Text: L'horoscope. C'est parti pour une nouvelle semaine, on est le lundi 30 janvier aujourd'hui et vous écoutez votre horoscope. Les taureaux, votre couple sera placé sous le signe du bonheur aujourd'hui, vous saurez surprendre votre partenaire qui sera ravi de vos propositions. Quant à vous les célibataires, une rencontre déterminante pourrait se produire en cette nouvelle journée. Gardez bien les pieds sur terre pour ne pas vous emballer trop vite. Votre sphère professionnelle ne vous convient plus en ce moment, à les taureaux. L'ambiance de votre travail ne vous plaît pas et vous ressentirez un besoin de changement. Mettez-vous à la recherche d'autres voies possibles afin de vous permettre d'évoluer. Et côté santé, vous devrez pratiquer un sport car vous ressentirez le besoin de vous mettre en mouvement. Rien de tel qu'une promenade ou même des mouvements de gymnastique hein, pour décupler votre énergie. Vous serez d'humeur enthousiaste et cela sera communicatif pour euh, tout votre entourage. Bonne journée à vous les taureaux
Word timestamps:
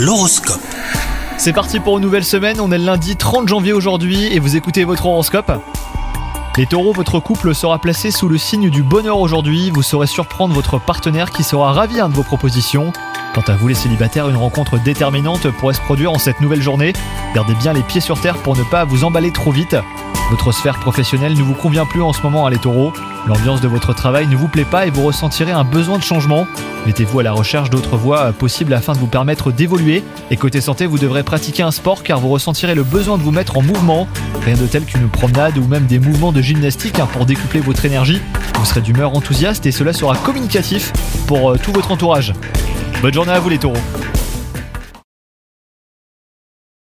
L'horoscope. 0.00 0.62
C'est 1.36 1.52
parti 1.52 1.78
pour 1.78 1.98
une 1.98 2.02
nouvelle 2.02 2.24
semaine, 2.24 2.58
on 2.58 2.72
est 2.72 2.78
le 2.78 2.86
lundi 2.86 3.16
30 3.16 3.46
janvier 3.46 3.74
aujourd'hui 3.74 4.32
et 4.32 4.38
vous 4.38 4.56
écoutez 4.56 4.84
votre 4.84 5.04
horoscope. 5.04 5.52
Les 6.56 6.64
taureaux, 6.64 6.94
votre 6.94 7.20
couple 7.20 7.54
sera 7.54 7.78
placé 7.78 8.10
sous 8.10 8.26
le 8.26 8.38
signe 8.38 8.70
du 8.70 8.82
bonheur 8.82 9.18
aujourd'hui, 9.18 9.68
vous 9.68 9.82
saurez 9.82 10.06
surprendre 10.06 10.54
votre 10.54 10.80
partenaire 10.80 11.30
qui 11.30 11.42
sera 11.42 11.74
ravi 11.74 11.96
de 11.96 12.14
vos 12.14 12.22
propositions. 12.22 12.94
Quant 13.34 13.42
à 13.46 13.54
vous 13.54 13.68
les 13.68 13.74
célibataires, 13.74 14.28
une 14.28 14.36
rencontre 14.36 14.78
déterminante 14.78 15.48
pourrait 15.52 15.74
se 15.74 15.80
produire 15.80 16.10
en 16.10 16.18
cette 16.18 16.40
nouvelle 16.40 16.62
journée. 16.62 16.92
Gardez 17.32 17.54
bien 17.54 17.72
les 17.72 17.82
pieds 17.82 18.00
sur 18.00 18.20
terre 18.20 18.36
pour 18.38 18.56
ne 18.56 18.64
pas 18.64 18.84
vous 18.84 19.04
emballer 19.04 19.30
trop 19.30 19.52
vite. 19.52 19.76
Votre 20.30 20.52
sphère 20.52 20.78
professionnelle 20.80 21.34
ne 21.34 21.42
vous 21.42 21.54
convient 21.54 21.86
plus 21.86 22.02
en 22.02 22.12
ce 22.12 22.22
moment, 22.22 22.44
à 22.46 22.50
les 22.50 22.58
taureaux. 22.58 22.92
L'ambiance 23.28 23.60
de 23.60 23.68
votre 23.68 23.92
travail 23.94 24.26
ne 24.26 24.34
vous 24.34 24.48
plaît 24.48 24.64
pas 24.64 24.86
et 24.86 24.90
vous 24.90 25.04
ressentirez 25.04 25.52
un 25.52 25.62
besoin 25.62 25.98
de 25.98 26.02
changement. 26.02 26.46
Mettez-vous 26.86 27.20
à 27.20 27.22
la 27.22 27.32
recherche 27.32 27.70
d'autres 27.70 27.96
voies 27.96 28.32
possibles 28.32 28.74
afin 28.74 28.94
de 28.94 28.98
vous 28.98 29.06
permettre 29.06 29.52
d'évoluer. 29.52 30.02
Et 30.32 30.36
côté 30.36 30.60
santé, 30.60 30.86
vous 30.86 30.98
devrez 30.98 31.22
pratiquer 31.22 31.62
un 31.62 31.70
sport 31.70 32.02
car 32.02 32.18
vous 32.18 32.30
ressentirez 32.30 32.74
le 32.74 32.84
besoin 32.84 33.16
de 33.16 33.22
vous 33.22 33.32
mettre 33.32 33.58
en 33.58 33.62
mouvement. 33.62 34.08
Rien 34.44 34.56
de 34.56 34.66
tel 34.66 34.84
qu'une 34.84 35.08
promenade 35.08 35.56
ou 35.56 35.66
même 35.66 35.86
des 35.86 36.00
mouvements 36.00 36.32
de 36.32 36.42
gymnastique 36.42 36.98
hein, 36.98 37.08
pour 37.12 37.26
décupler 37.26 37.60
votre 37.60 37.84
énergie. 37.84 38.20
Vous 38.54 38.64
serez 38.64 38.80
d'humeur 38.80 39.14
enthousiaste 39.14 39.66
et 39.66 39.72
cela 39.72 39.92
sera 39.92 40.16
communicatif 40.16 40.92
pour 41.26 41.50
euh, 41.50 41.58
tout 41.62 41.72
votre 41.72 41.92
entourage. 41.92 42.34
Bonne 43.02 43.14
journée 43.14 43.32
à 43.32 43.40
vous 43.40 43.48
les 43.48 43.58
taureaux 43.58 43.78